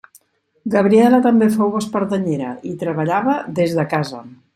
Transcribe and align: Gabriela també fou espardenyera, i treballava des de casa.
Gabriela 0.75 1.19
també 1.25 1.49
fou 1.57 1.75
espardenyera, 1.81 2.55
i 2.71 2.73
treballava 2.85 3.37
des 3.61 3.77
de 3.81 3.87
casa. 3.93 4.23